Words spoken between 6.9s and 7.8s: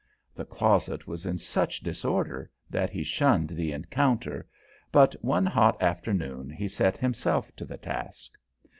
himself to the